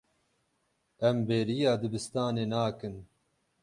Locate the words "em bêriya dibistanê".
1.07-2.45